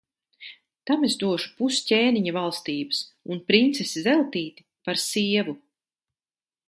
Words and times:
Tam 0.91 1.03
es 1.07 1.17
došu 1.23 1.51
pus 1.59 1.81
ķēniņa 1.89 2.33
valstības 2.37 3.03
un 3.35 3.43
princesi 3.53 4.03
Zeltīti 4.09 4.67
par 4.89 5.03
sievu. 5.07 5.59